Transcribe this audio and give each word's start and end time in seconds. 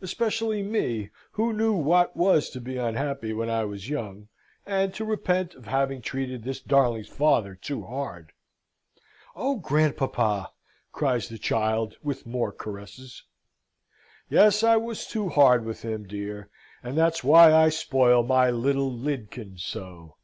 especially 0.00 0.62
me, 0.62 1.10
who 1.32 1.52
knew 1.52 1.72
what 1.72 2.16
was 2.16 2.48
to 2.48 2.60
be 2.60 2.76
unhappy 2.76 3.32
when 3.32 3.50
I 3.50 3.64
was 3.64 3.88
young, 3.88 4.28
and 4.64 4.94
to 4.94 5.04
repent 5.04 5.56
of 5.56 5.66
having 5.66 6.00
treated 6.00 6.44
this 6.44 6.60
darling's 6.60 7.08
father 7.08 7.56
too 7.56 7.82
hard." 7.84 8.30
"Oh, 9.34 9.56
grandpapa!" 9.56 10.52
cries 10.92 11.28
the 11.28 11.38
child, 11.38 11.96
with 12.04 12.24
more 12.24 12.52
caresses. 12.52 13.24
"Yes, 14.30 14.62
I 14.62 14.76
was 14.76 15.08
too 15.08 15.28
hard 15.28 15.64
with 15.64 15.82
him, 15.82 16.06
dear; 16.06 16.50
and 16.84 16.96
that's 16.96 17.24
why 17.24 17.52
I 17.52 17.68
spoil 17.68 18.22
my 18.22 18.50
little 18.52 18.92
Lydkin 18.92 19.58
so!" 19.58 20.18